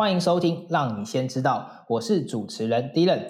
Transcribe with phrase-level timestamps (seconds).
[0.00, 3.20] 欢迎收听《让你先知道》，我是主持人 Dylan。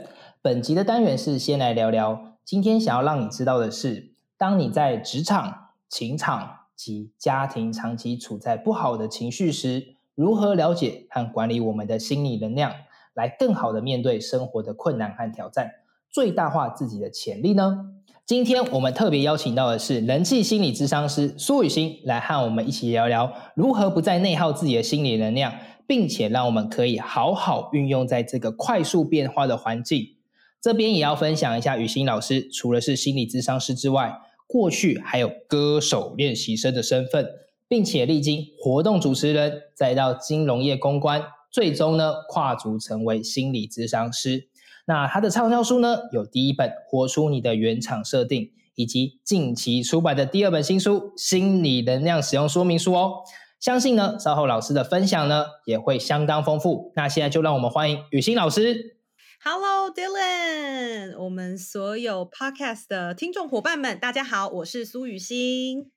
[0.40, 5.52] 本集的单元是先来聊聊，今天想要让你知道的是，当你在职场、
[5.88, 12.72] 情场及家庭长期处在不好的情绪时，如何了解和管理我们的心理能量，
[13.14, 15.72] 来更好的面对生活的困难和挑战，
[16.08, 17.86] 最大化自己的潜力呢？
[18.24, 25.52] 今天我们特别邀请到的是人气心理咨商师苏雨欣，来和我们一起聊聊如何不再内耗自己的心理能量，
[25.90, 30.14] 并且让我们可以好好运用在这个快速变化的环境。
[30.60, 37.26] 这边也要分享一下，雨欣老师除了是心理咨商师之外，过去还有歌手练习生的身份，
[37.66, 44.46] 并且历经活动主持人，再到金融业公关，最终呢跨足成为心理咨商师。
[44.86, 48.42] 那他的畅销书呢，有第一本《活出你的原厂设定》，
[48.76, 53.14] 以及近期出版的第二本新书《心理能量使用说明书》哦。
[53.60, 56.94] 相信呢，稍后老师的分享呢，也会相当丰富。
[56.96, 58.96] 那现在就让我们欢迎雨欣老师。
[59.44, 65.90] Hello Dylan，我们所有 Podcast 的听众伙伴们，大家好，我是苏雨欣。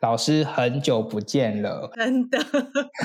[0.00, 2.38] 老师很久不见了，真的，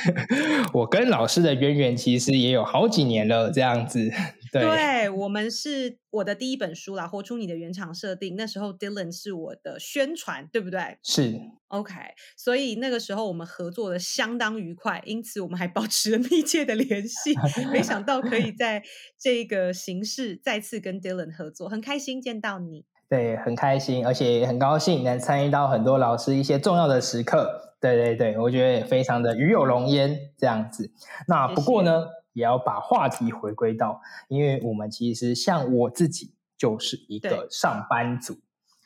[0.74, 4.10] 我跟老师的渊源其实也有好几年了，这样子。
[4.62, 8.34] 对，对我们是我的第一本书啦，《活出你的原厂设定》。
[8.38, 11.94] 那时候 Dylan 是我的宣传，对不对是？OK，
[12.36, 17.34] 所以那个时候我们合作的相当愉快，因此我们还保持了密切的联系。
[17.72, 18.84] 没想到可以在
[19.20, 22.86] 这个形式再次跟 Dylan 合作，很开心见到你。
[23.10, 27.76] 对，很开心，而且也很高兴能参与到很多老师一些重要的时刻。
[27.80, 30.92] 对对对，我觉得也非常的与有荣焉这样子。
[31.28, 32.08] 那不过呢，
[32.38, 38.38] 也要把话题回归到，因为我们其实像我自己就是一个上班族。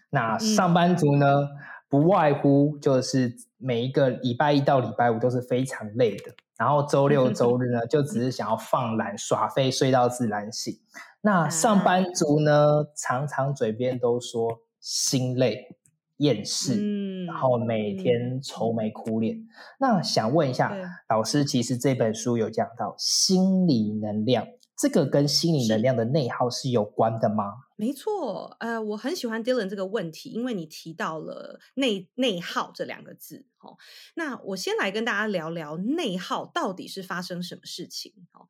[0.09, 0.39] 那嗯。
[0.39, 1.49] 上班族呢，
[1.89, 10.73] 不外乎就是每一个礼拜一到礼拜五都是非常累的，然后周六周日呢， 就只是想要放懒耍废，睡到自然醒。
[11.19, 15.75] 那上班族呢，常常嘴边都说心累、
[16.21, 19.37] 厌世，嗯然后每天愁眉苦脸。
[19.79, 20.75] 那想问一下
[21.09, 27.53] 老师，其实这本书有讲到心理能量，这个跟心理能量的内耗是有关的吗？
[27.75, 33.47] 没错，呃，我很喜欢 Dylan 这个问题，因为你提到了内内耗这两个字。
[33.59, 33.77] 哦，
[34.15, 38.13] 那我先来跟大家聊聊内耗到底是发生什么事情。
[38.33, 38.47] 哦，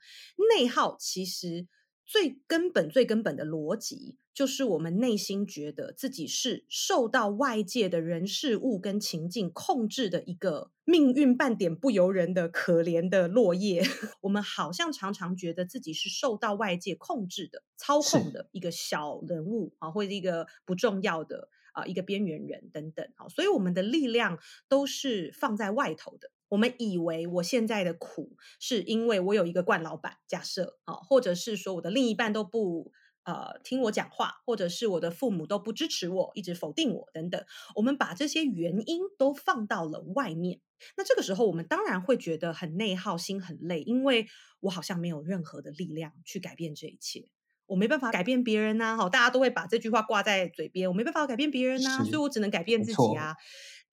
[0.56, 1.68] 内耗其实
[2.06, 13.82] 最根本、最根本的逻辑，就是我们内心觉得自己是受到外界的人事物跟情境控制的一个命运半点不由人的可怜的落叶。
[14.22, 24.40] 我们好像常常觉得自己是受到外界控制的、操控的一个小人物啊，或者一个不重要的啊一个边缘人等等啊，所以我们的力量
[24.70, 26.32] 都是放在外头的。
[26.50, 32.92] 我们以为我现在的苦是因为我有一个惯老板，假设啊，或者是说我的另一半都不
[33.24, 37.44] 呃听我讲话，或者是我的父母都不支持我，一直否定我等等。
[37.76, 40.60] 我们把这些原因都放到了外面，
[40.98, 44.28] 那这个时候我们当然会觉得很内耗，心很累，因为
[44.62, 47.30] 我好像没有任何的力量去改变这一切。
[47.68, 50.90] 我没办法改变别人呐、好，大家都会把这句话挂在嘴边。
[50.90, 53.36] 我没办法改变别人呐、是所以我只能改变自己啊。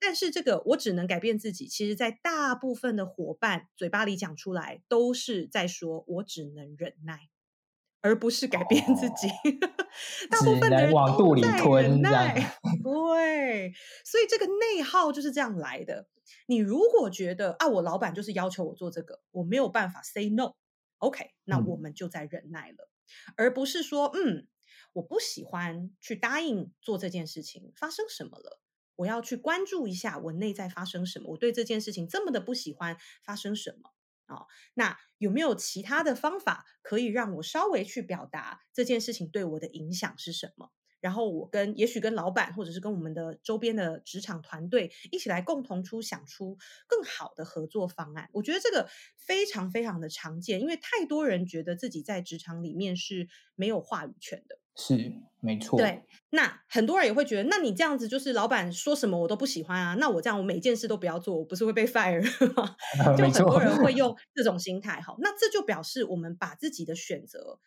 [0.01, 7.29] 但是这个我只能改变自己，其实在大部分的伙伴嘴巴里讲出来，都是在说我只能忍耐，
[8.01, 9.29] 而不是改变自己。
[10.31, 12.35] 大部分的人往都肚里在吞忍耐，
[12.83, 13.73] 对，
[14.05, 16.09] 所以这个内耗就是这样来的。
[16.47, 22.91] 你如果觉得啊，我老板就是要求我做这个，我没有办法 say no，OK，、那嗯我们就在忍耐了，
[23.37, 24.47] 而不是说嗯，
[24.93, 28.61] 我不喜欢去答应做这件事情，发生什么了？
[28.97, 33.91] 我要去关注一下我内在发生什么，我对这件事情这么的不喜欢，发生什么？
[34.29, 40.71] 哦，那有没有其他的方法可以让我稍微去表达这件事情对我的影响是什么？
[41.01, 46.59] 然后我跟也许跟老板或者是跟我们的周边的职场团队一起来共同出想出
[46.89, 48.29] 更好的合作方案。
[48.33, 54.59] 我觉得这个非常非常的常见，因为太多人觉得自己在职场里面是没有话语权的。
[54.79, 55.77] 是没错。
[55.79, 62.23] 对，那很多人也会觉得，那你这样子就是老板说什么我都不喜欢啊，那我这样我每件事都不要做，我不是会被 fire
[62.55, 62.77] 吗？
[63.17, 67.61] 就很多人会用这种心态，好，那这就表示我们把自己的选择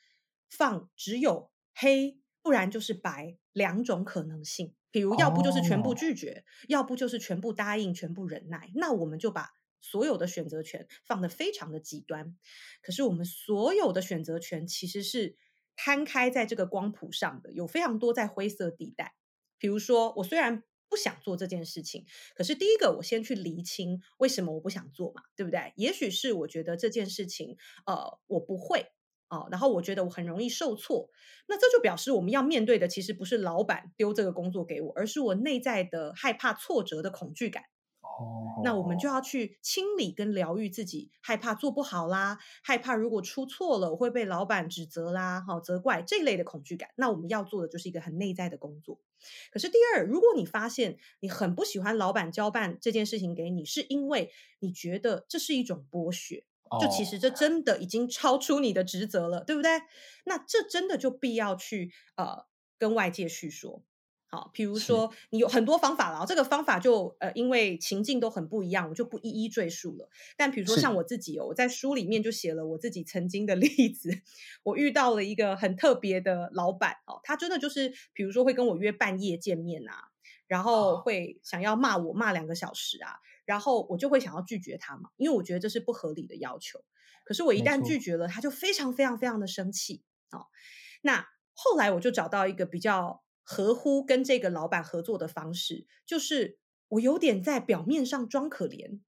[0.49, 4.73] 放只有黑，不然就是白两种可能性。
[4.93, 8.69] 比如，要不就是全部拒绝，要不就是全部答应、全部忍耐。
[8.75, 12.35] 那我们就把所有的选择权放得非常的极端。
[12.81, 15.37] 可是，我们所有的选择权其实是
[15.83, 19.15] 摊开在这个光谱上的，有非常多在灰色地带。
[19.57, 22.05] 比如说，我虽然不想做这件事情，
[22.35, 25.73] 可是第一个，我先去厘清为什么我不想做嘛，对不对？
[25.75, 27.57] 也许是我觉得这件事情，
[27.87, 28.91] 呃，我不会。
[29.29, 31.09] 哦，然后我觉得我很容易受挫，
[31.47, 37.63] 那这就表示我们要面对的其实不是老板丢这个工作给我，而是我内在的害怕挫折的恐惧感。
[38.21, 46.89] 哦，那我们就要去清理跟疗愈自己害怕做不好啦，害怕如果出错了会被老板指责啦，好，责怪这类的恐惧感。
[46.95, 48.99] 那我们要做的就是一个很内在的工作。
[49.51, 56.45] 可是第二，如果你发现你很不喜欢老板交办这件事情给你，是因为你觉得这是一种剥削。
[56.79, 59.71] 就其实这真的已经超出你的职责了，对不对？
[60.23, 62.45] 那这真的就必要去呃
[62.77, 63.83] 跟外界叙说。
[64.31, 70.09] 好，比如说你有很多方法了，这个方法就呃因为情境都很不一样，我就不一一赘述了。
[70.37, 74.21] 但比如说像我自己哦，我在书里面就写了我自己曾经的 例子，
[74.63, 80.05] 我遇到了一个很特别的老板哦，他真的就是比如说会跟我约半夜见面啊，
[80.47, 83.15] 然后会想要骂我骂两个小时啊。
[83.43, 86.79] 然后我就会想要拒绝他嘛，因为我觉得这是不合理的要求。
[87.25, 90.45] 可是我一旦拒绝了，他就非常非常非常的生气哦。
[91.01, 96.57] 那后来我就找到一个比较合乎跟这个老板合作的方式，就是
[96.87, 99.01] 我有点在表面上装可怜。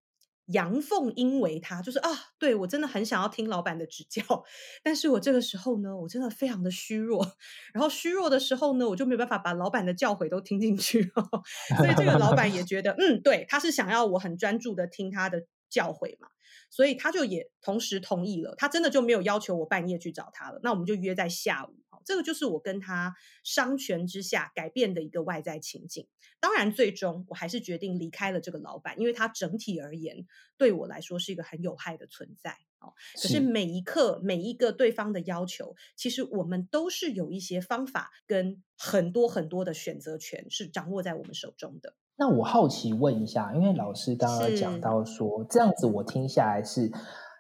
[0.48, 4.44] 阳奉阴违，他就是啊，对我真的很想要听老板的指教，
[4.84, 7.26] 但是我这个时候呢，我真的非常的虚弱，
[7.74, 11.10] 然后虚弱的时候呢，我就没有办法把老板的教诲都听进去，
[11.80, 16.28] 所以这个老板也觉得，嗯，对，他是想要我很专注的听他的教诲嘛。
[16.70, 20.60] 所以他就也同时同意了，他真的就没有要求我半夜去找他了。
[20.64, 21.76] 那我们就约在下午，
[22.06, 26.08] 这个就是我跟他商权之下改变的一个外在情境。
[26.40, 30.26] 当然，最终我还是决定离开了这个老板，因为他整体而言
[30.58, 32.58] 对我来说是一个很有害的存在。
[32.80, 32.92] 哦，
[33.22, 41.96] 可是每一刻每一个对方的要求，其实我们都是有一些方法跟很多很多的选择权是掌握在我们手中的。
[42.18, 46.92] 那我好奇问一下，因为老师刚刚讲到说，这样子我听下来是，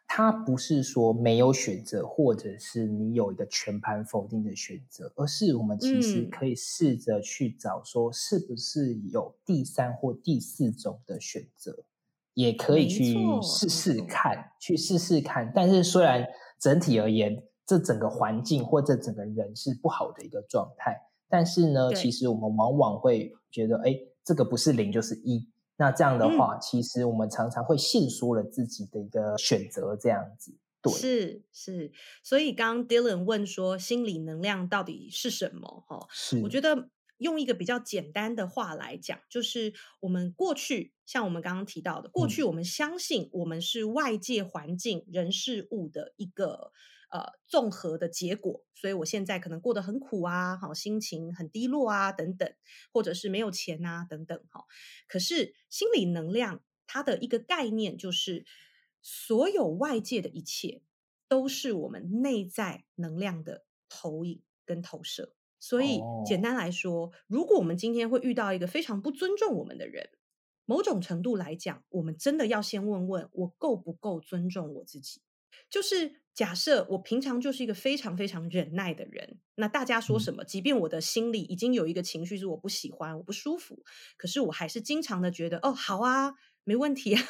[0.07, 11.83] 他不是说没有选择，或者是你有一个全盘否定的选择，而是我们其实可以试着去找说，是不是有第三或第四种的选择，
[12.33, 15.51] 也可以去试试看，去试试看。
[15.55, 16.27] 但是虽然
[16.59, 20.95] 整体而言，这整个环境或者整个人是不好的一个状态，
[21.27, 23.95] 但是呢，其实我们往往会觉得，哎。
[24.25, 25.45] 这个不是零就是一，
[25.77, 30.55] 那这样的话，其实我们常常会限缩了自己的一个选择，这样子。
[30.81, 31.91] 对，是是。
[32.23, 35.83] 所以刚刚 Dylan 问说，心理能量到底是什么？
[35.87, 36.41] 哈，是。
[36.43, 46.71] 我觉得用一个比较简单的话来讲，就是我们过去，像我们刚刚提到的，过去我们相信我们是外界环境、人事物的一个。
[47.13, 52.51] 呃，综合的结果，所以我现在可能过得很苦啊，好，心情很低落啊，等等，
[52.91, 54.65] 或者是没有钱啊，等等，哈。
[55.07, 58.47] 可是心理能量它的一个概念就是，
[59.03, 60.81] 所有外界的一切
[61.27, 65.35] 都是我们内在能量的投影跟投射。
[65.59, 70.09] 所以简单来说，如果我们今天会遇到一个非常不尊重我们的人，
[70.65, 75.21] 某种程度来讲，我们真的要先问问我够不够尊重我自己。
[75.69, 83.83] 就是假设我平常就是一个非常非常忍耐的人，那大家说什么，即便我的心里已经有一个情绪是我不喜欢、我不舒服，
[84.17, 86.33] 可是我还是经常的觉得哦，好啊，
[86.63, 87.21] 没问题啊，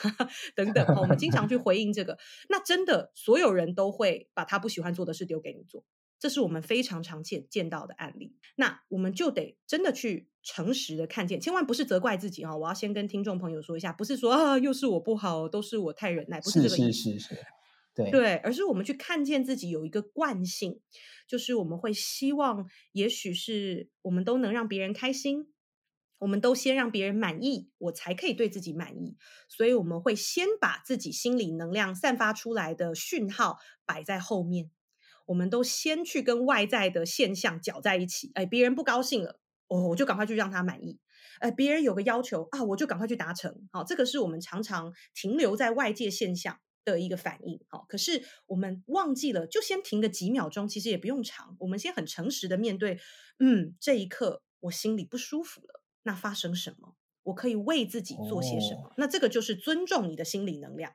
[0.56, 0.86] 等等。
[1.01, 2.18] 我们经常去回应这个，
[2.50, 5.84] 那真的所有人都会把他不喜欢做的事丢给你做，
[6.20, 8.36] 这是我们非常常见见到的案例。
[8.56, 12.56] 那我们就得真的去诚实的看见，千万不是责怪自己哈。
[12.56, 17.10] 我要先跟听众朋友说一下，不是说啊，又是我不好，都是我太忍耐，不是这个意思。
[17.96, 20.82] 对，而是我们去看见自己有一个惯性，
[21.28, 25.54] 就是我们会希望，也许是我们都能让别人开心，
[26.18, 29.16] 我们都先让别人满意，我才可以对自己满意。
[29.48, 34.72] 所以我们会先把自己心理能量散发出来的讯号摆在后面，
[35.28, 38.32] 我们都先去跟外在的现象搅在一起。
[38.34, 41.00] 哎，别人不高兴了，哦，我就赶快去让他满意。
[41.40, 43.68] 哎，别人有个要求啊，我就赶快去达成。
[43.72, 46.60] 好，这个是我们常常停留在外界现象。
[46.84, 47.60] 的一个反应。
[47.68, 51.56] 好，可是我们忘记了，就先停个几秒钟，其实也不用长。
[51.60, 53.00] 我们先很诚实的面对，
[53.40, 56.96] 嗯，这一刻我心里不舒服了，那发生什么？
[57.24, 58.94] 我可以为自己做些什么？
[58.98, 60.94] 那这个就是尊重你的心理能量。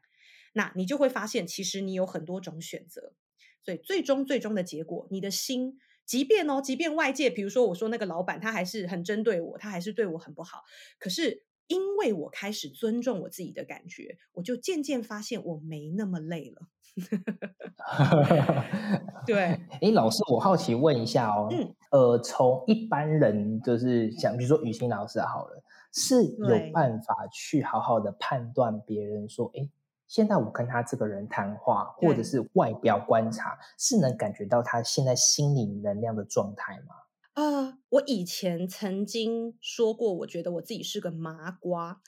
[0.55, 3.15] 那你就会发现，其实你有很多种选择。
[3.63, 10.63] 所以最终最终的结果，你的心，即便哦，即便外界，比如说我说那个老板，他还是很针对我，他还是对我很不好。
[10.99, 16.63] 可是因为我开始尊重我自己的感觉，我就渐渐发现我没那么累了。
[19.25, 25.63] 对，哎，老师，我好奇问一下哦，嗯，呃，从一般人就是想，比如说雨欣老师好了。
[25.91, 29.67] 是有办法去好好的判断别人说，哎，
[30.07, 36.95] 现在我跟他这个人谈话，或者是外表观察，是能感觉到他现在心理能量的状态吗？
[37.39, 42.03] 啊，我以前曾经说过，我觉得我自己是个麻瓜，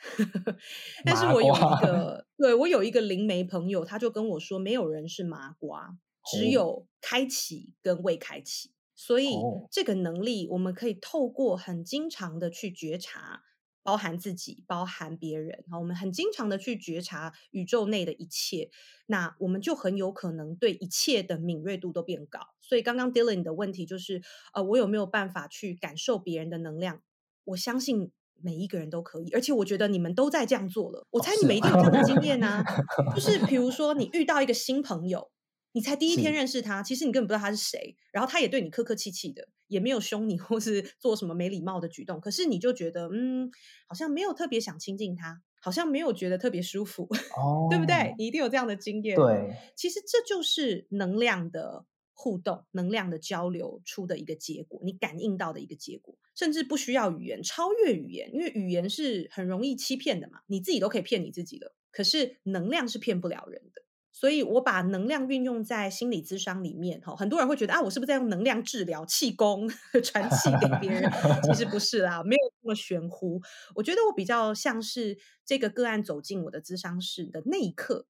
[1.05, 5.97] 但是我有一个，对我有一个灵媒朋友，他就跟我说，没有人是麻瓜，
[6.33, 9.37] 只有开启跟未开启，所以
[9.71, 13.43] 这个能力我们可以透过很经常的去觉察。
[13.83, 18.71] 包含自己，包含别人，好，我们很经常的去觉察宇宙内的一切，
[19.07, 22.41] 那我们就很有可能对一切的敏锐度都变高。
[22.61, 24.23] 所以刚刚 Dylan 的问题就是，
[24.53, 27.03] 呃，我有没有办法去感受别人的能量？
[27.45, 31.07] 我相信每一个人都可以，而且我觉得你们都在这样做了。
[31.11, 32.63] 我猜你们一定有这样的经验呢，
[33.15, 35.31] 就是比如说你遇到一个新朋友。
[35.73, 43.51] 你才第一天认识他，其实你根本不知道他是谁，然后他也对你客客气气的，也没有凶你或是 做什么没礼貌的举动，可是你就觉得，嗯，
[43.87, 47.05] 好像没有特别想亲近他，好像没有觉得特别舒服，
[47.37, 48.15] 哦，对不对？
[48.19, 49.17] 你一定有这样的经验。
[49.17, 51.85] 对，其实这就是能量的
[52.15, 63.83] 互动、能量的交流出的一个结果，你感应到的一个结果，甚至不需要语言，超越语言，因为语言是很容易欺骗的嘛，你自己都可以骗你自己的，可是能量是骗不了人的。
[64.21, 69.67] 所以我把能量运用在心理咨商里面，哈，很多人会觉得啊，我是不是在用能量治疗气功
[70.05, 71.11] 传气给别人？
[71.43, 73.41] 其实不是啦，没有那么玄乎。
[73.75, 78.09] 我觉得我比较像是这个个案走进我的咨商室的那一刻，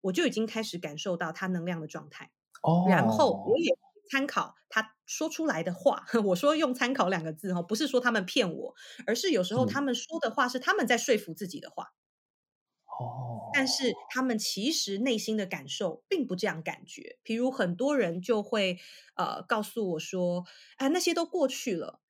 [0.00, 2.30] 我就已经开始感受到他能量的状态。
[2.62, 3.68] 哦，然后我也
[4.10, 6.06] 参考他说出来的话。
[6.24, 8.74] 我说用参考两个字哈，不是说他们骗我，
[9.06, 11.92] 而是有时候他们说的话是他们在说服自己的话。
[13.00, 17.18] 哦，但是他们其实内心的感受并不这样感觉。
[17.24, 18.78] 譬如很多人就会
[19.16, 20.44] 呃告诉我说
[20.78, 22.00] ：“啊，那些都过去了，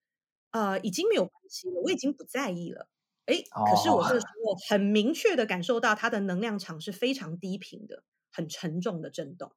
[0.53, 2.89] 呃，已经没有关系了，我已经不在意了。”
[3.27, 9.53] 哎，可是我这个时候很明确的感受到他的能量场是非常低频的，很沉重的震动，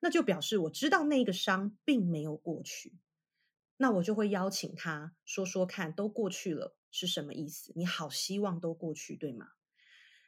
[0.00, 2.98] 那就表示我知道那个伤并没有过去。
[3.78, 7.72] 那我就会邀请他说说看，都过去了是什么意思？
[7.76, 9.48] 你好，希望都过去，对吗？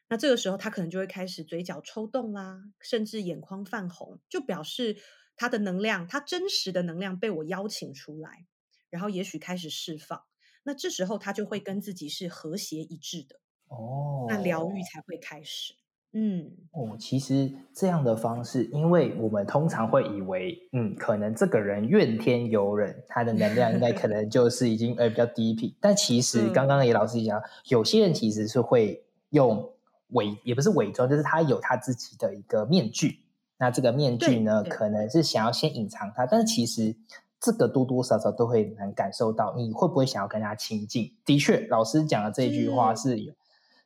[0.09, 4.97] 那这个时候，他可能就会开始嘴角抽动啦，甚至眼眶泛红，就表示
[5.37, 8.47] 他的能量，他真实的能量被我邀请出来，
[8.89, 10.23] 然后也许开始释放。
[10.63, 15.75] 那这时候他就会跟自己是和谐一致的哦，那疗愈才会开始。
[16.13, 29.73] 嗯，哦，其实这样的方式，因为我们通常会以为，嗯，可能这个人怨天尤人，他的能量应该可能 就是已经呃比较低频，但其实刚刚也老师讲，有些人其实是会用。
[30.09, 33.21] 伪也不是伪装，就是他有他自己的一个面具。
[33.59, 36.95] 那这个面具呢，可能是想要先隐藏他，但是其实
[37.41, 41.11] 这个多多少少都会能感受到，你会不会想要跟他亲近？
[41.25, 43.33] 的确，老师讲的这句话是有，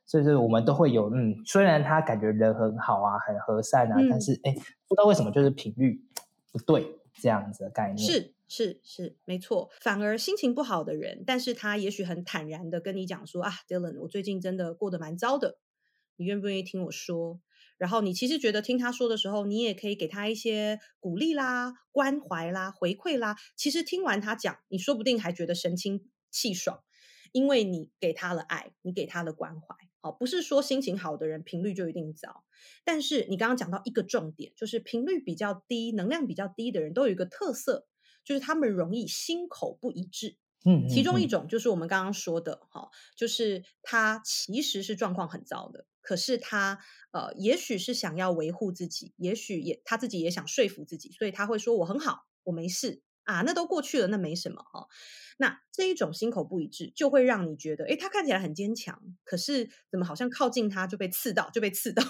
[0.05, 1.09] 所以说我们都会有。
[1.13, 4.53] 嗯，虽然他感觉人很好啊，很和善啊，但是哎，
[4.87, 6.03] 不知道为什么就是频率
[6.51, 7.97] 不对这样子的概念。
[7.97, 9.69] 是是是，没错。
[9.79, 15.59] 反而心情不好的人，但是他也许很坦然的跟你讲说啊，Dylan，我最近真的过得蛮糟的。
[16.21, 17.41] 你愿不愿意听我说？
[17.79, 23.35] 然后你其实觉得听他说的时候，你也可以给他一些鼓励啦、关怀啦、回馈啦。
[23.55, 26.83] 其实听完他讲，你说不定还觉得神清气爽，
[27.31, 29.75] 因为你给他了爱，你给他了关怀。
[29.99, 32.43] 好，不是说心情好的人频率就一定糟。
[32.83, 37.87] 但是你刚刚讲到一个重点，就是频率比较低、能量比较低的人都有一个特色，
[38.23, 40.37] 就是他们容易心口不一致。
[40.65, 45.87] 嗯，其中一种就是我们刚刚说的，哈，就是他其实是状况很糟的。
[46.01, 46.79] 可是他
[47.11, 54.87] 呃，也许是想要维护自己，也许也他自己也想说服自己，所以他会说我很好，我没事啊，那都过去了，那没什么哈。
[55.37, 62.03] 那这一种心口不一致，就会让你觉得，哎，他看起来很坚强，可是怎么好像靠近他就被刺到，就被刺到。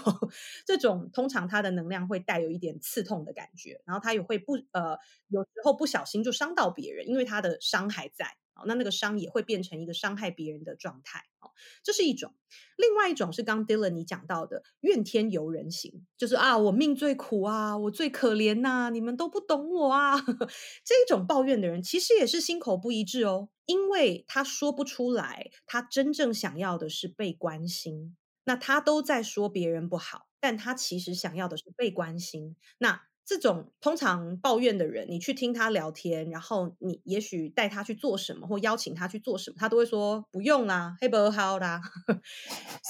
[0.66, 4.98] 这种通常他的能量会带有一点刺痛的感觉，然后他也会不呃，
[5.30, 8.36] 有时候不小心就伤到别人，因为他的伤还在。
[8.68, 11.24] 那那个伤也会变成一个伤害别人的状态。
[11.40, 11.52] 哦，
[11.84, 12.34] 这是一种。
[12.78, 20.16] 另外一种是刚 Dylan 你讲到的怨天尤人型，就是啊，我命最苦啊，我最可怜呐，你们都不懂我啊。
[20.86, 28.16] 这种抱怨的人其实也是心口不一致哦，因为他说不出来，他真正想要的是被关心。
[28.44, 32.56] 那他都在说别人不好，但他其实想要的是被关心。
[32.80, 41.80] 那这种通常抱怨的人，你去听他聊天，然后你也许带他去做什么，或邀请他去做什么，他都会说不用啦，黑不好啦。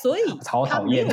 [0.01, 1.07] 所以超讨厌，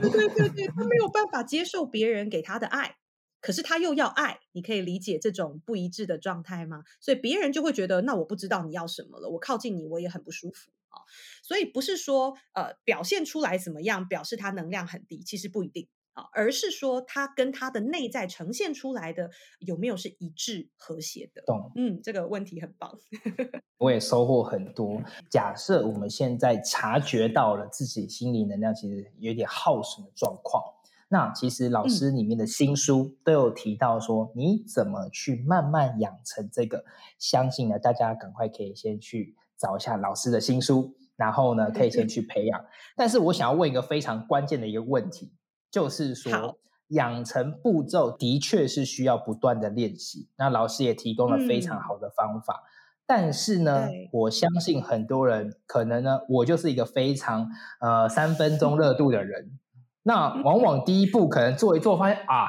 [0.00, 2.96] 对对对对，他没有办法接受别人给他的爱，
[3.40, 6.84] 可是他又要爱，你可以理解这种不一致的状态吗？
[7.00, 11.02] 所以别人就会觉得，那我不知道你要什么了，我靠近你我也很不舒服啊。
[11.42, 15.88] 所以不是说呃表现出来怎么样，表示他能量很低，其实不一定。
[16.14, 21.42] 啊，而是说它跟它的内在呈现出来的有没有是一致和谐的？
[21.44, 22.96] 懂，嗯，这个问题很棒，
[23.78, 25.02] 我也收获很多。
[25.28, 30.62] 假设我们现在察觉到了自己心理能量其实有点耗损的状况，
[31.08, 36.84] 那其实老师里面的新书都有提到说，你怎么去慢慢养成这个？
[37.18, 42.64] 相信呢，大家赶快可以先去找一下老师的新书，然后呢，可以先去培养。
[42.94, 45.32] 但是我想要问一个非常关键的一个问题。
[45.74, 46.56] 就是说，
[46.90, 50.28] 养成步骤的确是需要不断的练习。
[50.36, 52.62] 那老师也提供了非常好的方法，
[53.04, 57.48] 但是呢，我相信很多人可能呢，我就是一个非常
[57.80, 59.58] 呃三分钟热度的人。
[60.04, 62.46] 那 往往第一步可能做一做，发现啊，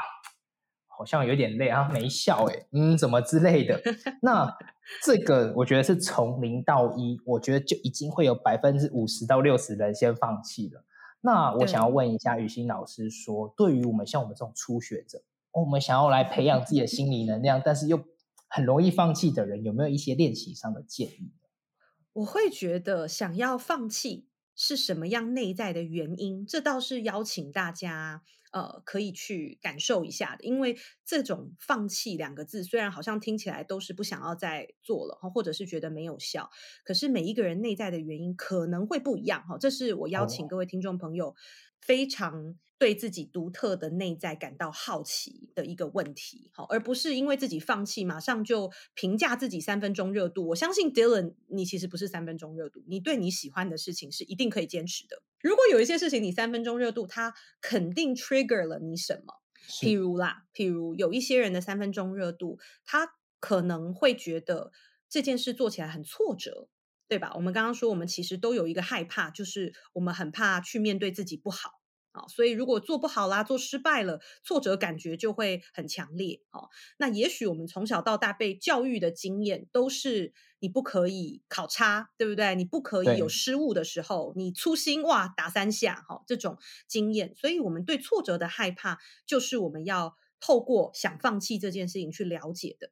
[0.85, 3.81] 好像有点累啊，没效哎，嗯，怎么之类的。
[4.21, 4.55] 那
[5.03, 10.83] 这个我觉得是从零到一，我觉得就已经会有百分之五十到六十人先放弃了。
[11.25, 17.99] 那我想要问一下雨欣老师，说对于我们像我们这种初学者，我们想要来培养自己的心理能量，但是又
[18.47, 21.31] 很容易放弃的人，有没有一些练习上的建议？
[22.13, 26.45] 我会觉得想要放弃是什么样内在的原因？
[26.45, 28.21] 这倒是邀请大家。
[28.55, 36.49] 呃，可以去感受一下的，因为这种“放弃”两个字，虽然好像听起来都是不想要再做了，或者是觉得没有效，
[36.85, 39.57] 可是每一个人内在的原因可能会不一样哈。
[39.57, 41.35] 这是我邀请各位听众朋友
[41.85, 50.47] 非常对自己独特的内在感到好奇的一个问题，好，而不是因为自己放弃马上就评价自己三分钟热度。
[50.47, 55.21] 我相信 Dylan，你其实不是三分钟热度，你对你喜欢的事情是一定可以坚持的。
[55.41, 59.35] 如果有一些事情你三分钟热度，它肯定 trigger 了你什么？
[59.67, 64.71] 譬如啦，譬如有一些人的三分钟热度，他可能会觉得
[65.07, 66.67] 这件事做起来很挫折，
[67.07, 67.31] 对吧？
[67.35, 71.81] 我们刚刚说，我们其实都有一个害怕，就是我们很怕去面对自己不好。
[72.11, 76.41] 啊，所以如果做不好啦，做失败了，挫折感觉就会很强烈。
[76.51, 82.55] 哦，那也许我们从小到大被教育的经验都是你不可以考差，对不对？
[82.55, 92.91] 你不可以有失误的时候，你粗心哇打三下，哈，这种经验，所以我们对挫折的害怕，就是我们要透过想放弃这件事情去了解的。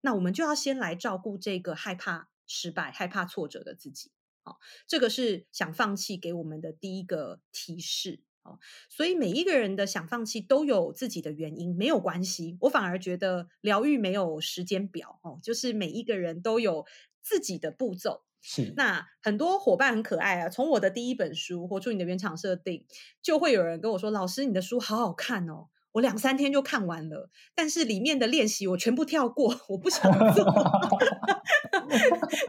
[0.00, 4.12] 那我们就要先来照顾这个害怕失败、害怕挫折的自己。
[4.44, 8.20] 哦，这个是想放弃给我们的第一个提示。
[8.42, 8.58] 哦，
[8.90, 12.58] 所以每一个人的想放弃都有自己的原因，没有关系。
[12.62, 16.84] 我反而觉得疗愈没有时间表哦，就是每一个人都有
[17.22, 18.24] 自己的步骤。
[18.40, 20.48] 是，那很多伙伴很可爱啊。
[20.48, 22.84] 从我的第一本书《活出你的原厂设定》，
[23.22, 30.44] 就会有人跟我说：“老师，你的书好好看哦。”我两三天就看完了，但是里面的练习我全部跳过，我不想做。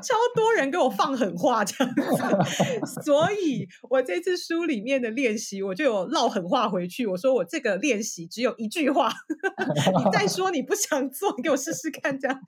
[0.01, 7.05] 超多人给我放狠话这样子，所以我这次书里面的练习，我就有唠狠话回去。
[7.07, 9.11] 我说我这个练习只有一句话，
[10.05, 12.39] 你再说你不想做，你给我试试看，这样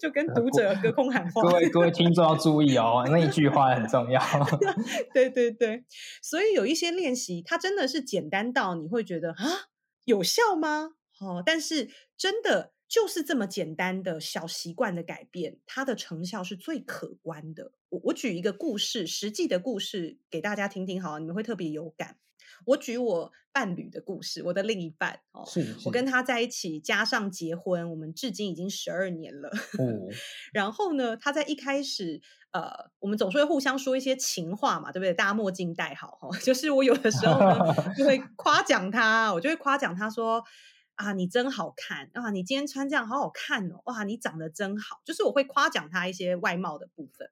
[0.00, 1.42] 就跟读者隔空喊话。
[1.42, 4.20] 各位各位听众要注意哦，那一句话很重要。
[5.12, 5.84] 对对对，
[6.22, 9.71] 所以有一些练习，它真的是简单到你会觉得啊。
[10.04, 10.94] 有效吗？
[11.20, 17.72] 哦，但是真的就是这么简单的小习惯的改变，它的成效是最可观的。
[17.90, 22.18] 我我举一个故事，实际的故事给大家听听，好，你们会特别有感。
[22.66, 29.48] 我举我伴侣的故事，我的另一半哦，是我跟他在一起，加上结婚，我们至今已经十二年了。
[29.48, 30.08] 哦，
[30.52, 32.20] 然后呢，他在一开始，
[32.52, 35.12] 呃，我们总是会互相说一些情话嘛，对不对？
[35.12, 40.42] 大家墨镜戴好哈， 就是我有的时候呢，就会 夸奖他，我就会夸奖他说
[40.94, 47.28] 啊，你真好看啊，你今天穿这样好好看哦，哇，你长得真好，就是我会夸奖他一些外貌的部分。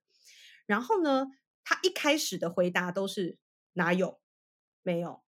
[0.66, 1.27] 然后呢，
[1.64, 3.38] 他一开始的回答都是
[3.73, 4.19] 哪有？
[4.83, 5.21] 没有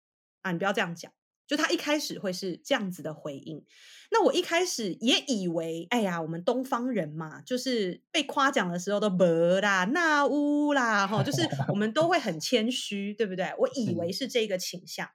[0.42, 1.12] 啊，你不要这样讲。
[1.46, 3.66] 就他一开始会是这样子的回应。
[4.12, 13.52] 那我一开始也以为，哎呀，我们东方人嘛，就是被夸奖的时候都不啦、那乌啦，哈，就是我们都会很谦虚，对不对？
[13.58, 15.08] 我以为是这个倾向。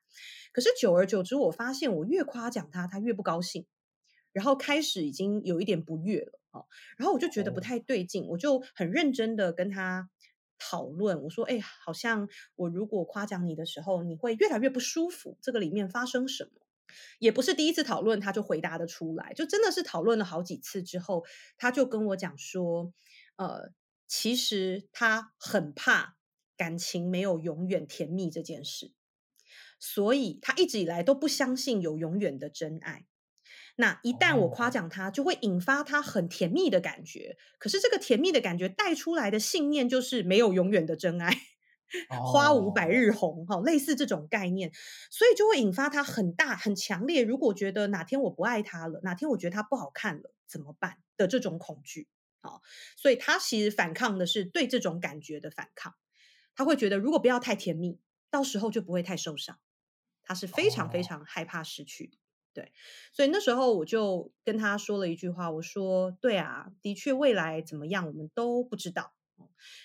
[0.52, 3.65] 可是久而久之，我发现我越夸奖他，他越不高兴，
[4.34, 6.65] 然后开始已经有一点不悦了，哦，
[6.98, 10.10] 然后我就觉得不太对劲，我就很认真的跟他
[10.58, 16.62] 讨论，我说，哎，好像我如果夸奖你的时候，你会越来越不舒服，这个里面发生什么？
[17.20, 21.26] 也不是第一次讨论，他就回答的出来，就真的是讨论了好几次之后，
[21.58, 22.94] 他就跟我讲说，
[23.38, 23.72] 呃，
[24.08, 26.15] 其实他很怕
[26.56, 28.94] 感情没有永远甜蜜这件事，
[29.80, 33.08] 所以他一直以来都不相信有永远的真爱。
[33.75, 41.35] 那一旦我夸奖他，就会引发他很甜蜜的感觉，可是这个甜蜜的感觉带出来的信念就是没有永远的真爱。
[42.09, 44.71] 花无百日红，哈，类似这种概念，
[45.11, 47.23] 所以就会引发他很大、很强烈。
[47.23, 52.07] 如果觉得哪天我不爱他了，哪天我觉得他不好看了，怎么办的这种恐惧，
[52.41, 52.61] 好，
[52.97, 55.93] 所以他其实反抗的是对这种感觉的反抗。
[56.55, 57.99] 他会觉得如果不要太甜蜜，
[58.31, 59.59] 到时候就不会太受伤。
[60.23, 62.17] 他是非常非常害怕失去的，
[62.56, 62.72] 对。
[63.12, 69.13] 所以那时候我就跟他说了一句话，我说：“对啊，的确未来怎么样，我们都不知道。”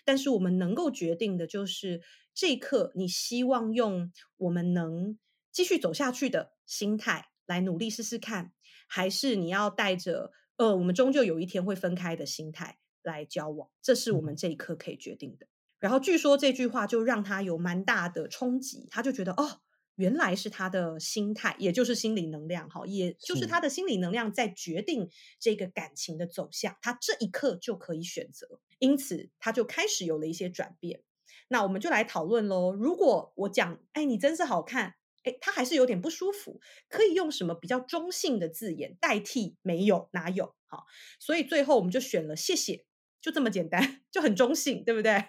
[0.07, 2.01] 但是我们能够决定的就是
[2.33, 5.19] 这一刻，你希望用我们能
[5.51, 8.53] 继续走下去的心态来努力试试看，
[8.87, 13.69] 还是你要带着呃，我们终究有一天会分开的心态来交往？
[13.83, 15.47] 这是我们这一刻可以决定的。
[15.81, 19.61] 然后据说这句话就让他有蛮大的冲击，他就觉得哦。
[20.01, 26.75] 原来是他的心态，也就是心理能量，哈，也就是他的心理能量在决定这个感情的走向。
[26.81, 31.03] 他这一刻就可以选择，因此他就开始有了一些转变。
[31.49, 32.73] 那我们就来讨论喽。
[32.73, 39.57] 如果我讲，哎，你真是好看，哎，他还是有点不舒服，可以用什么比较中性的字眼代替？
[39.61, 40.55] 没有，哪有？
[40.65, 40.87] 好，
[41.19, 42.87] 所以最后我们就选了谢谢。
[43.21, 45.25] 就这么简单， 就很中性，对不对？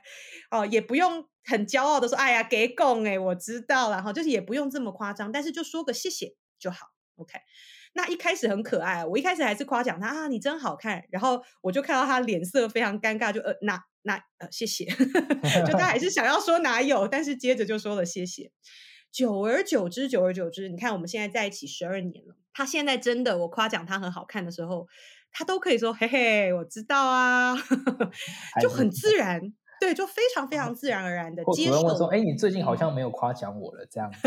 [0.49, 6.87] 哦，也不用很骄傲的说，哎呀，给拱哎，我知道了哈，就是也不用这么夸张，但是就说个谢谢就好。
[7.17, 7.37] OK，
[7.93, 18.51] 那一开始很可爱，我一开始还是夸奖他啊，你真好看，然后我就看到他脸色非常尴尬，就呃，那那呃，谢谢，就他还是想要说哪有，但是接着就说了谢谢。
[19.11, 24.87] 久而久之，久而久之，你看我们现在在一起十二年了，他现在真的我夸奖他很好看的时候。
[25.31, 27.55] 他都可以说嘿嘿，我知道啊，
[28.61, 29.41] 就很自然，
[29.79, 31.81] 对，就非常非常自然而然的接受。
[31.95, 34.11] 说，哎，你最近好像没有夸奖我了，这样。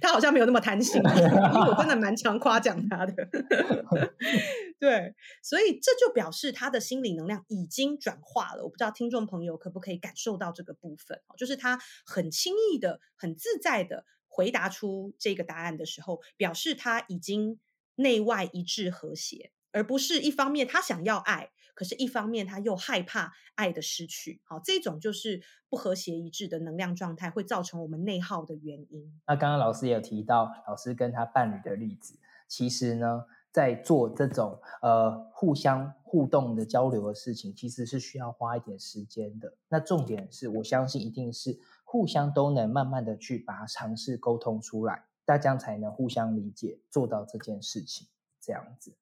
[0.00, 3.12] 他好像没有那么贪心，因为我真的蛮常夸奖他的。
[4.80, 8.62] 对，所以这就表示他的心理能量已经转化了。
[8.62, 17.58] 我不知道听众朋友可不可以感受到这个部分，就是他很轻易的、很自在的回答出这个答案的时候，表示他已经。
[17.96, 24.40] 内外一致和谐，而不是一方面他想要爱，可是一方面他又害怕爱的失去。
[24.44, 29.20] 好，这种就是不和谐一致的能量状态，会造成我们内耗的原因。
[29.26, 39.56] 那刚刚老师也有提到，老师跟他伴侣的例子，其实呢，在做这种呃互相互动的交流的事情，其实是需要花一点时间的。
[39.68, 45.04] 那重点是我相信一定是互相都能慢慢的去把它尝试沟通出来。
[45.24, 48.08] 大家才能互相理解，做到这件事情，
[48.40, 48.96] 这样子。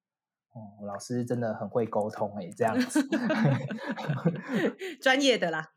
[0.53, 3.01] 哦，老师真的很会沟通诶，这样子
[5.01, 5.71] 专业的啦。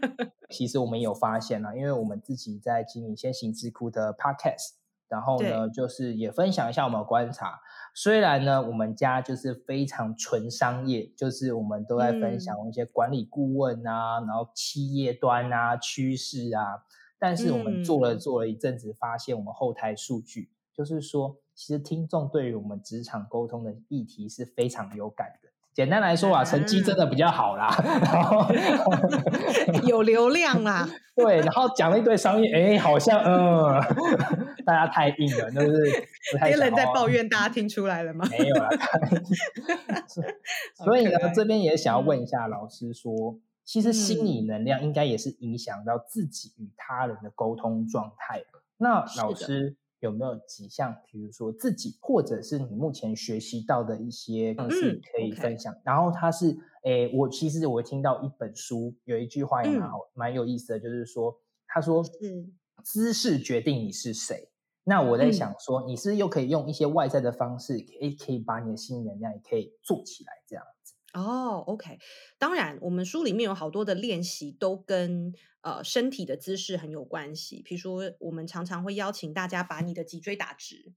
[0.52, 4.74] 其实我们有发现啦，因为我们自己在经营先行智库的 podcast，
[5.08, 7.58] 然后呢，就是也分享一下我们观察。
[7.94, 16.84] 虽然呢，我们家就是非常纯商业，就是我们都在分享一些管理顾问啊，然后企业端啊，趋势啊。
[17.18, 25.48] 但是我们做了做了一阵子，发现我们后台数据就是说，其实听众对于我们职场沟通的议题是非常有感的。
[25.74, 27.68] 简单来说啊，成绩真的比较好啦，
[28.02, 28.46] 然后
[29.86, 30.88] 有流量啦。
[31.14, 33.80] 对，然后讲了一堆商业，哎，好像嗯，
[34.66, 36.06] 大家太硬了，就是
[36.44, 38.24] 别人在抱怨，大家听出来了吗？
[38.30, 38.68] 没有啦。
[40.84, 43.38] 所以呢，这边也想要问一下老师说。
[43.68, 48.42] 其实心理能量应该也是影响到自己与他人的沟通状态。
[48.78, 55.76] 那老师有没有几项，比如说自己或者是你目前学习到的一些方式可以分享？
[55.84, 62.50] 然后他是，诶，我其实我听到一本书有一句话也蛮好，蛮有意思的，就是说，他说，嗯
[62.82, 64.48] 姿势决定你是谁。
[64.84, 70.77] 那我在想说，你是又可以用一些外在的方式，可以可以把你的心理能量也可以做起来，这样子。
[71.22, 71.98] 哦，OK，
[72.38, 77.62] 当然，我们书里面有好多的练习都跟呃身体的姿势很有关系。
[77.64, 80.92] 比如说，我们常常会邀请大家把你的脊椎打直，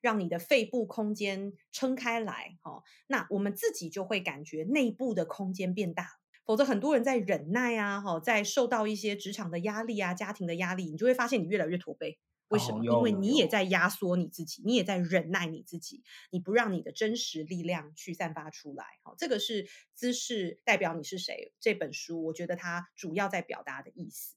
[0.00, 6.08] 让你的肺部空间撑开来，哦，那我们自己就会感觉内部的空间变大。
[6.44, 12.18] 否则，很多人在忍耐啊，哈，在受到一些职场的压力啊、家庭的压力，你就会发现你越来越驼背。
[12.48, 12.84] 为什么？
[12.84, 18.84] 因为你也在压缩你自己，你也在忍耐你自己，你不让你的真实力量去散发出来。
[19.02, 21.52] 好，这个是姿势代表你是谁。
[21.60, 24.36] 这本书我觉得它主要在表达的意思。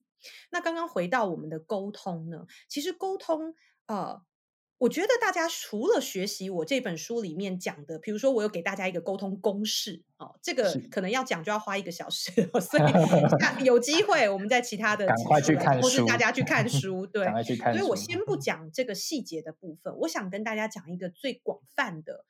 [0.50, 2.46] 那刚刚回到我们的沟通呢？
[2.67, 3.56] 其实沟通，
[3.88, 4.22] 呃。
[4.80, 22.26] 我觉得大家除了学习我这本书里面讲的，比如说我有给大家一个沟通公式哦，这个可能要讲就要花一个小时， 所以有机会我们在其他的赶快去看书，或是大家去看 书，对，赶快去看所以我先不讲这个细节的部分，我想跟大家讲一个最广泛的，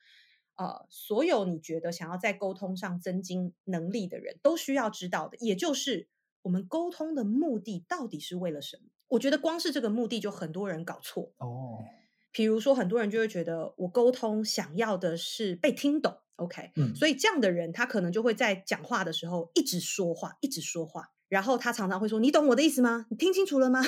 [0.56, 6.08] 呃，所有你觉得想要在沟通上增进能力的人都需要知道的，也就是
[6.40, 8.84] 我们沟通的目的到底是为了什么？
[9.08, 11.84] 我觉得光是这个目的就很多人搞错哦。
[12.30, 21.10] 比如说，很多人就会觉得我沟通想要的是被听懂，OK，所以这样的人他可能就会在讲话的时候一直说话，一直说话。
[21.28, 23.06] 然后他常常会说：“你懂我的意思吗？
[23.10, 23.82] 你听清楚了吗？”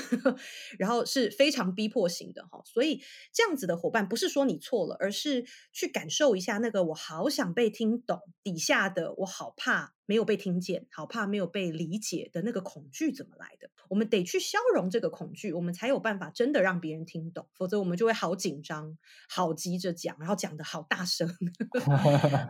[0.79, 13.71] 然后是非常逼迫型的哈，所以这样子的伙伴不是说你错了，而是去感受一下那个我好想被听懂底下的我好怕没有被听见，好怕没有被理解的那个恐惧怎么来的？
[13.89, 18.99] 我们得去消融这个恐惧，我们才有办法真的让别人听懂，否则我们就会好紧张、
[19.29, 21.29] 好急着讲，然后讲的好大声。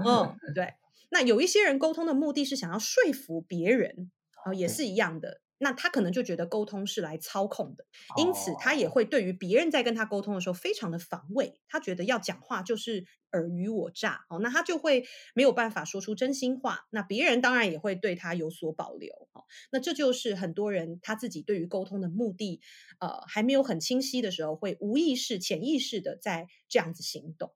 [0.05, 0.75] 嗯， 对。
[1.13, 4.13] 那有一些人沟通的目的是想要说服别人。
[4.45, 5.41] 哦，也是一样的。
[5.63, 7.85] 那他可能就觉得沟通是来操控的，
[8.17, 11.61] 因此他也会对于别人在跟他沟通的时候非常的防卫。
[11.69, 16.87] 他觉得要讲话就是尔虞我诈，哦，那他就会没有办法说出真心话。
[16.89, 19.13] 那别人当然也会对他有所保留。
[19.33, 22.63] 哦，那这就是很多人他自己对于沟通的目的，
[22.99, 27.53] 呃，还没有很清晰的时候，会无意识、潜意识的在这样子行动。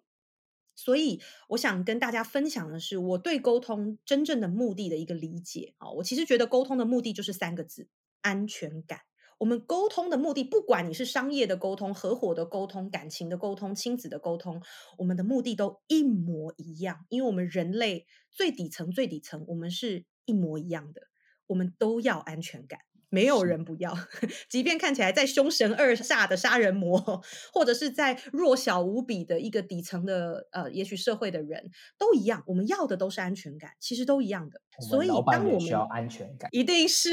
[0.75, 5.91] 所以，我想跟大家分享的是我对沟通真正的目的的一个理解啊。
[5.93, 7.89] 我其实觉得沟通的目的就是三个字：
[8.23, 9.01] 安全感。
[9.39, 14.63] 我们沟通的目的，不管你是商业的沟通、合伙的沟通、感情的沟通、亲子的沟通，
[14.99, 17.05] 我们的目的都一模一样。
[17.09, 21.03] 因为我们人类最底层、最底层，我们是一模一样的，
[21.49, 22.81] 我们都要安全感。
[23.15, 23.97] 没有人不要，
[24.51, 27.23] 即便看起来在凶神恶煞的杀人魔，
[27.53, 34.61] 或者是在弱小无比的一个底层的呃，也许社会的人都一样，我们要的都是安全感，其实都一样的。
[34.81, 37.11] 所以，当我们需要安全感，一定是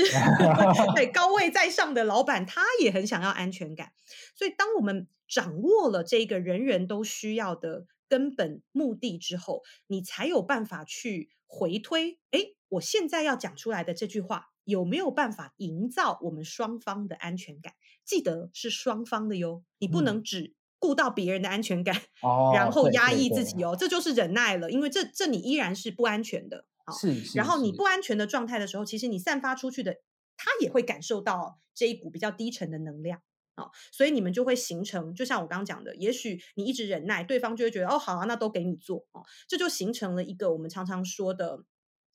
[0.95, 3.91] 对高位在上的老板，他也很想要安全感。
[4.33, 12.17] 所以，当我们掌握了这个人人都需要的根本目的之后，你才有办法去回推。
[12.31, 14.50] 哎，我现在要讲出来的这句话。
[14.63, 17.74] 有没有办法营造我们双方的安全感？
[18.06, 21.95] 记得是双方的哟，你不能只顾到别人的安全感，
[22.54, 24.69] 然后压抑自己哦，这就是忍耐了。
[24.71, 26.65] 因为这这你依然是不安全的
[27.00, 27.38] 是。
[27.38, 29.97] 然后你不安全的状态的时候，其实你散发出去的，
[30.36, 33.21] 他也会感受到这一股比较低沉的能量
[33.56, 41.63] 啊，所以你们就会形成，就像我刚刚讲的，也许你一直忍耐，对方就会觉得哦，好啊，那都给你做哦，这就形成了一个我们常常说的。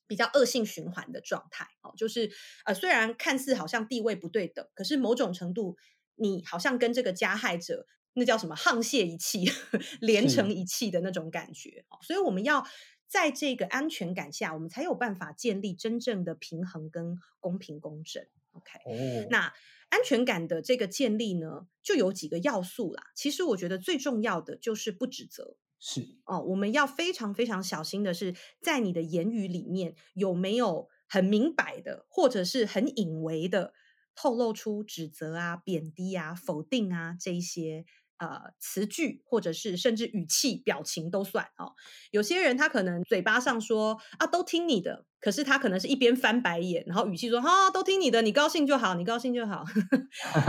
[0.06, 2.30] 比较恶性循环的状态，哦，就是
[2.64, 5.76] 呃，虽然看似好像地位不对等，可是某种程度，
[6.14, 9.50] 你好像跟这个加害者，那叫什么沆瀣一气、
[10.00, 11.84] 连成一气的那种感觉。
[12.02, 12.66] 所以我们要
[13.08, 18.24] 在这个安全感下，我们才有办法建立真正的平衡跟公平公正。
[18.52, 19.52] OK，哦，那
[19.90, 23.04] 安全感的这个建立呢，就有几个要素啦。
[23.14, 25.56] 其实我觉得最重要的就是不指责。
[25.88, 33.72] 是哦，我们要非常非常小心的是，在你的言语里面有没有很明摆的，或者是很隐微的
[34.16, 37.84] 透露出指责啊、贬低啊、否定啊这一些。
[38.18, 41.74] 呃，词句或者是甚至语气、表情都算哦。
[42.10, 49.66] 有些人他可能嘴巴上说啊，都听你的，可是他可能是一边翻白眼，然后语气说啊，都听你的，你高兴就好，你高兴就好。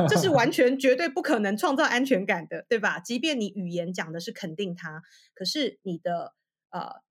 [0.08, 3.00] 这是完全绝对不可能创造安全感的，对吧？
[3.00, 5.04] 即便你语言讲的是肯定他，
[5.34, 6.36] 可是你的
[6.70, 7.02] 呃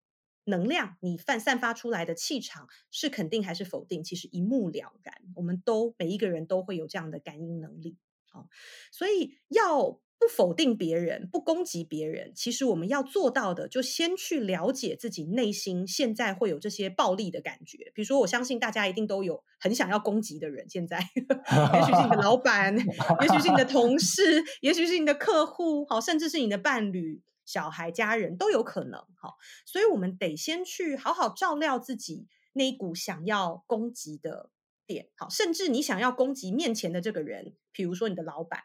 [0.44, 5.14] 能量，你散散发出来的气场是肯定还是否定，其实一目了然。
[5.34, 7.98] 我们都每一个人都会有这样的感应能力
[8.32, 8.48] 哦，
[8.90, 10.00] 所以要。
[10.18, 17.92] 不否定别人，不攻击别人，其实我们要做到的，就先去了解自己内心现在会有这些暴力的感觉。
[17.94, 27.22] 比如说，我相信大家一定都有很想要攻击的人，现在 也许是你的老板，也许是你的同事，也许是你的客户，好，甚至是你的伴侣。
[27.44, 29.00] 小孩、家人都有可能。
[29.14, 34.50] 哈，所以我们得先去好好照料自己那一股想要攻击的
[34.84, 35.06] 点。
[35.14, 38.64] 好，甚至你想要攻击面前的这个人，比如说你的老板，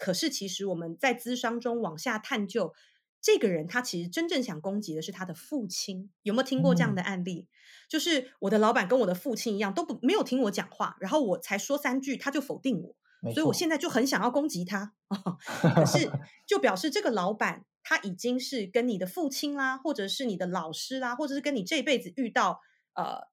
[0.00, 2.74] 可是其实我们在咨商中往下探究。
[3.22, 7.46] 这个人他其实真正想攻击的是他的父亲，有没有听过这样的案例？
[7.86, 12.96] 就是我的老板跟我的父亲一样，都不没有听我讲话，然后我才说三句他就否定我，
[13.34, 14.94] 所以我现在就很想要攻击他。
[15.76, 16.10] 可是
[16.48, 22.62] 就表示这个老板他已经是跟你的父亲啦，或者是你的老师啦，或者是跟你这辈子遇到
[22.94, 23.28] 呃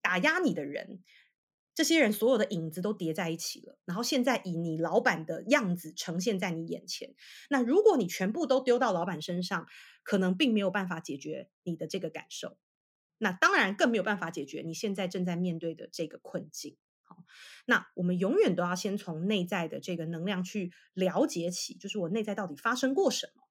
[0.00, 1.00] 打压你的人。
[1.74, 7.14] 这些人所有的影子都叠在一起了，然后现在以你老板的样子呈现在你眼前。
[7.50, 9.66] 那如果你全部都丢到老板身上，
[10.04, 12.56] 可能并没有办法解决你的这个感受。
[13.18, 16.76] 那当然更没有办法解决你现在正在面对的这个困境。
[17.02, 17.24] 好，
[17.66, 23.43] 那我们永远都要先从内在的这个能量去了解起，就是我内在到底发生过什么。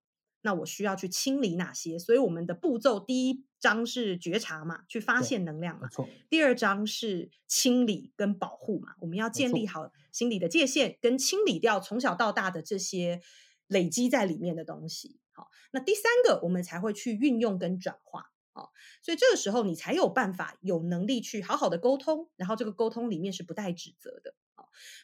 [0.43, 1.97] 那我需要去清理哪些？
[1.97, 5.89] 所以我们的步骤第一章是觉察嘛，去发现能量嘛。
[6.29, 13.21] 第二章是清理跟保护嘛，我们要建立好心理的界限，跟清理掉从小到大的这些
[13.67, 15.19] 累积在里面的东西。
[15.31, 18.31] 好，那第三个我们才会去运用跟转化。
[18.53, 18.69] 哦，
[19.01, 24.35] 所以这个时候你才有办法有能力去好好的沟通，然后这个沟通里面是不带指责的。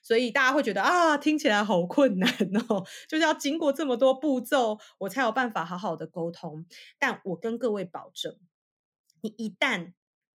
[0.02, 2.30] 所以大家会觉得啊，听起来好困难
[2.68, 6.66] 哦， 就是要经过这么多步骤，我才有办法好好的沟通。
[6.98, 8.38] 但我跟各位保证，
[9.22, 9.94] 你一旦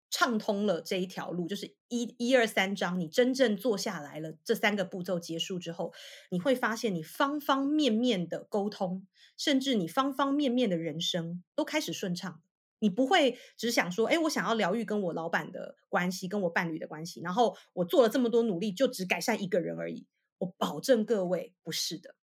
[0.09, 5.93] 畅通了这一条路，就是一一二三章，你真正做下来了，这三个步骤结束之后，
[6.29, 12.41] 你会发现你方方面面的沟通，甚至你方方面面的人生都开始顺畅。
[12.83, 20.05] 你不会只想说，哎，我想要疗愈跟我老板的关系，跟我伴侣的关系，然后我做了这么多努力，就只改善一个人而已。
[20.39, 22.15] 我保证各位不是的，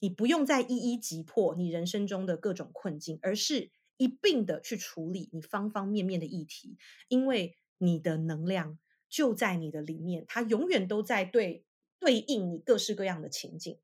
[0.00, 6.76] 你不用再一一击破你人生中的各种困境，而是一并的去处理你方方面面的议题，
[7.08, 11.64] 因为你的能量就在你的里面，它永远都在对
[11.98, 13.78] 对应你各式各样的情境。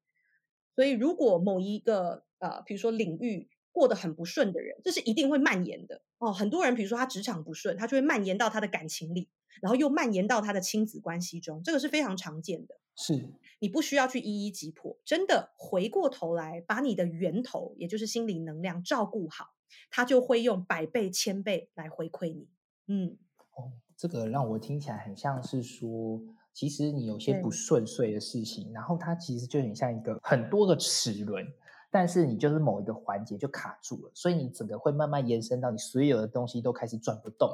[0.75, 6.33] 所以，如果某一个呃，比如说领域，过得很不顺的人，这是一定会蔓延的哦。
[6.33, 9.29] 很多人，比如说他职场不顺，他就会蔓延到他的感情里，
[9.61, 12.77] 然后又蔓延到他的亲子关系中，这个是非常常见的。
[12.97, 13.29] 是
[13.61, 19.55] 你不需要去一一击破，真的回过头来把你的源头，也就是心理能量照顾好，
[19.91, 22.49] 他就会用百倍、千倍来回馈你。
[22.89, 23.17] 嗯，
[23.55, 26.21] 哦，这个让我听起来很像是说，
[26.53, 31.47] 其实你有些不顺遂的事情，然后它其实就很像一个很多个齿轮。
[31.91, 37.51] 但是你就是某一个环节就卡住了，所以你整个会慢慢延伸到你所有的东西都开始转不动。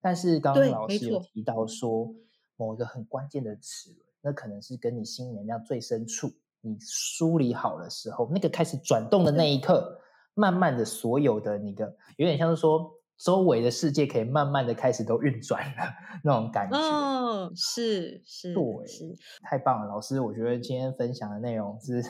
[0.00, 2.12] 但是刚刚老师有提到说，
[2.56, 9.98] 某一个很关键的齿轮，那可能是跟你心能量最深处，你梳理好的时候，那个开始转动的那一刻，
[10.34, 12.94] 慢慢的所有的那个有点像是说。
[13.18, 16.78] 周围的世界可以慢慢的开始都运转了，那种感觉。
[16.78, 22.02] 嗯，是是，对，是太棒了，老师，我觉得今天分享的内容是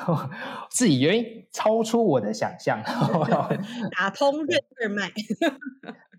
[0.70, 2.80] 自己原因超出我的想象，
[3.96, 5.12] 打通任二脉。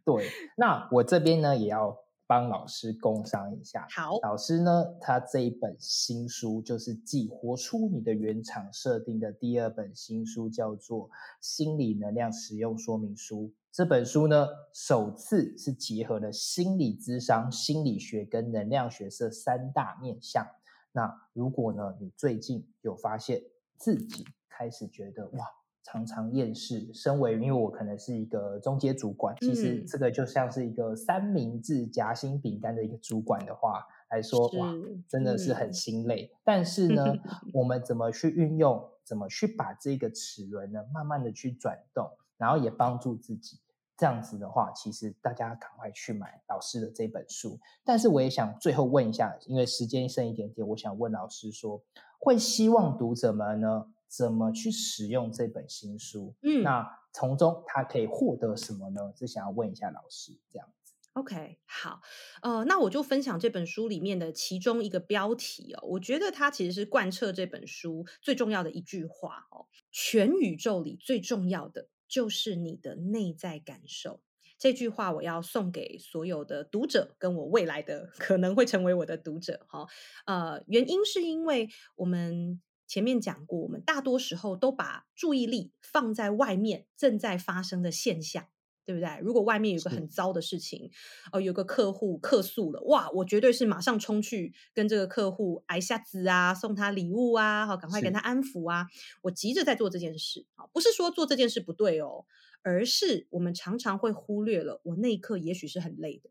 [0.04, 1.98] 对，那我这边呢也要。
[2.28, 3.86] 帮老师工商一下。
[3.96, 11.08] 好，老师呢，他这一本新书就是继《活出你的原厂设定》的第二本新书，叫做
[11.40, 13.44] 《心理能量使用说明书》。
[13.76, 20.48] 这本书呢，首次是结合了心理智商、心理学跟能量学这三大面向。
[20.94, 23.44] 那如果呢，你最近有发现
[23.76, 25.46] 自己开始觉得哇，
[25.84, 34.74] 常常厌世，身为因为我可能是一个中阶主管，其实这个就像是一个三明治夹心饼干的一个主管的话来说，哇，
[35.06, 36.32] 真的是很心累。
[36.46, 37.04] 但是呢，
[37.52, 43.60] 我们怎么去运用，怎么去把这个齿轮呢，慢慢的去转动，然后也帮助自己，
[43.98, 47.60] 这样子的话，其实大家赶快去买老师的这本书。
[47.84, 51.82] 但是我也想最后问一下，因为时间剩一点点，我想问老师说，
[52.20, 53.88] 会希望读者们呢？
[54.08, 56.36] 怎么去使用这本新书？
[56.42, 59.12] 嗯，那从中他可以获得什么呢？
[59.18, 60.94] 是想要问一下老师这样子。
[61.14, 62.02] OK，好，
[62.42, 65.80] 呃，那我就分享这本书里面的其中一个标题哦。
[65.88, 69.66] 我觉得它其实是贯彻这本书最重要的一句话哦。
[69.92, 74.22] 全宇宙里最重要的就是你的内在感受。
[74.58, 79.88] 这句话我要送给所有的读者，跟我未来的可能会成为我的读者哈。
[80.26, 82.62] 呃，原因是因为我们。
[82.88, 88.48] 前面讲过，我们大多时候都把注意力放在外面正在发生的现象，
[88.86, 89.20] 对不对？
[89.22, 90.92] 如果外面有个很糟的事情，
[91.32, 98.88] 哦，有个客户客诉了，哇，我绝对是马上冲去跟这个客户挨下子啊，送他礼物啊，好，赶快跟他安抚啊，
[99.24, 100.46] 我急着在做这件事。
[100.56, 102.26] 啊，不是说做这件事不对哦，
[102.62, 106.30] 而是我们常常会忽略了，我那一刻也许是很累的，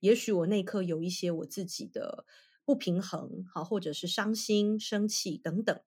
[0.00, 2.24] 也许我那一刻有一些我自己的
[2.68, 5.80] 不平衡，好，或者是伤心、生气等等。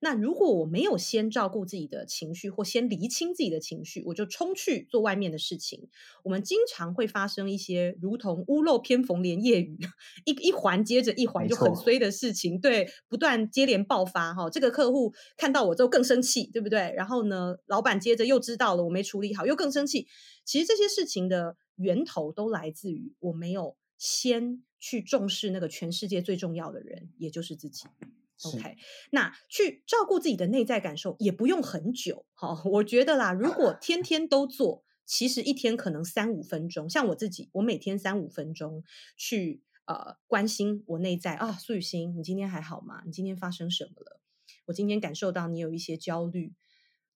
[0.00, 5.88] 那如果我没有先照顾自己的情绪，或先厘清自己的情绪，我就冲去做外面的事情，
[6.24, 9.78] 我们经常会发生一些如同屋漏偏逢连夜雨，
[10.26, 14.50] 一一环接着一环就很衰的事情，对，不断接连爆发哈。
[14.50, 16.92] 这个客户看到我之后更生气，对不对？
[16.94, 20.06] 然后呢，老板接着又知道了我没处理好，又更生气。
[20.44, 27.86] 其实这些事情的源头都来自于我没有先去重视那个全世界最重要的人，也就是自己。
[28.44, 28.76] OK，
[29.12, 36.90] 那去照顾自己的内在感受也不用很久，好，我觉得啦，如果天天都做，其实一天可能三五分钟。
[36.90, 38.84] 像我自己，我每天三五分钟
[39.16, 43.02] 去呃关心我内在啊，苏雨欣，你今天还好吗？
[43.06, 44.20] 你今天发生什么了？
[44.66, 46.52] 我今天感受到你有一些焦虑，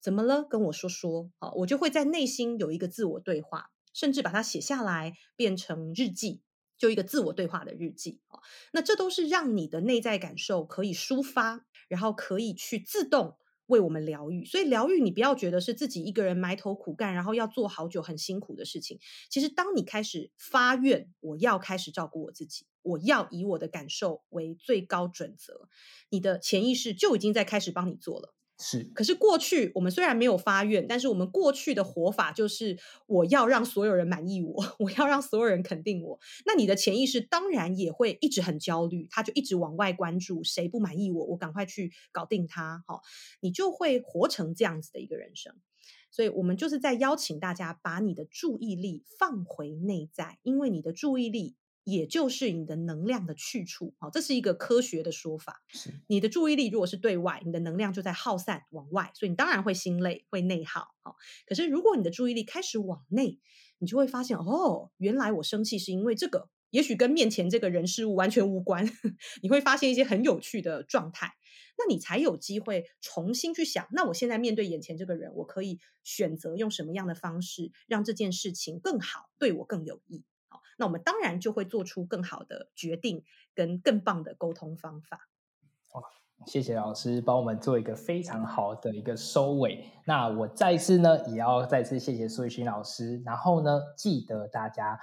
[0.00, 0.42] 怎么了？
[0.42, 6.40] 跟我说说，好，我就会在内心有一个自我对话，甚至把它写下来，变成日记。
[6.80, 8.40] 就一个自我对话的日记啊，
[8.72, 14.46] 那这都是让你的内在感受可以抒发，然后可以去自动为我们疗愈。
[14.46, 18.98] 所以疗愈你不要觉得是自己一个人埋头苦干，然后要做好久很辛苦的事情。
[19.28, 25.68] 其实当你开始发愿，我要开始照顾我自己，我要以我的感受为最高准则，
[26.08, 28.34] 你的潜意识就已经在开始帮你做了。
[28.62, 36.20] 是，可是过去我们虽然没有发愿，但是我们过去的活法就是我要让所有人满意我， 我要让所有人肯定我。
[36.44, 42.84] 那你的潜意识当然也会一直很焦虑，他就一直往外关注，谁不满意我，我赶快去搞定他。
[42.86, 43.00] 好，
[43.40, 45.54] 你就会活成这样子的一个人生。
[46.10, 51.56] 所以我们就是在邀请大家把你的注意力放回内在，因为你的注意力。
[51.90, 55.62] 也就是你的能量的去处，好，这是一个科学的说法。
[55.68, 60.88] 是你的注意力如果是对外，你的能量就在耗散往外，所以你当然会心累，会内耗。
[61.02, 61.16] 好，
[61.46, 63.38] 可是如果你的注意力开始往内，
[63.78, 68.86] 你就会发现，哦，原来我生气是因为这个，也许跟面前这个人事物完全无关。
[69.42, 71.32] 你会发现一些很有趣的状态，
[71.78, 80.24] 那你才有机会重新去想，那我现在面对眼前这个人，我可以选择用什么样的方式让这件事情更好，对我更有益。
[80.80, 83.22] 那我们当然就会做出更好的决定，
[83.54, 85.28] 跟更棒的沟通方法。
[85.92, 86.02] 哇，
[86.46, 89.84] 谢谢老师帮我们做一个非常好的一个收尾。
[90.06, 93.22] 那我再次呢，也要再次谢谢苏玉勋老师。
[93.26, 94.98] 然后呢，记得大家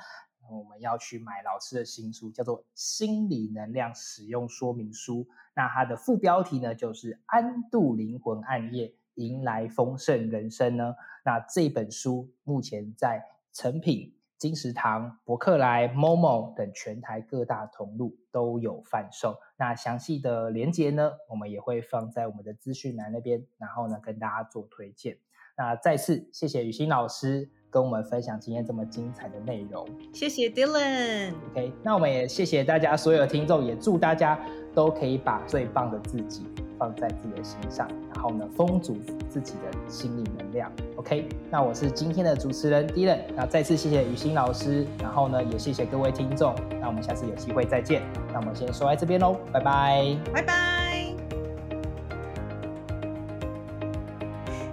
[0.50, 5.26] 我们要去买老师的新书，叫做《心理能量使用说明书》。
[5.54, 10.96] 那它的副标题呢，就是“安度灵魂暗夜，迎来丰盛人生”呢。
[11.24, 13.24] 那这本书目前在
[13.54, 14.17] 成品。
[14.38, 19.36] 金石堂、博客来、Momo 等全台各大通路都有贩售。
[19.58, 25.18] 那详细的连接呢，我们也会放在我们的资讯栏那边，然后呢跟大家做推荐。
[25.58, 29.88] 那再次谢谢雨欣老师跟我们分享今天这么精彩的内容。
[30.14, 31.34] 谢谢 Dylan。
[31.52, 34.40] OK，那我们也谢谢大家所有的听众，也祝大家
[34.78, 36.46] 都可以把最棒的自己。
[36.80, 38.96] 放在自己的心上，然后呢，丰足
[39.28, 40.72] 自己的心理能量。
[40.96, 46.54] OK，那我是今天的主持人 Dylan，那再次谢谢雨欣老师，然后呢，也谢谢各位听众。
[46.80, 48.04] 那我们下次有机会再见。
[48.32, 51.08] 那我们先说在这边喽，拜拜，拜拜。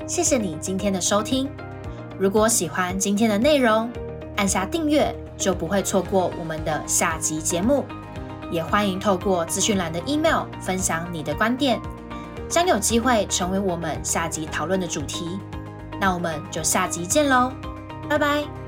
[0.07, 1.49] 谢谢你今天的收听。
[2.19, 3.89] 如果喜欢今天的内容，
[4.37, 7.83] 按下订阅就不会错过我们的下集节目。
[8.55, 11.81] 也欢迎透过资讯栏的 email 分享你的观点。
[12.49, 15.41] 将有机会成为我们下集讨论的主题，
[16.01, 17.51] 那我们就下集见喽，
[18.09, 18.64] 拜拜。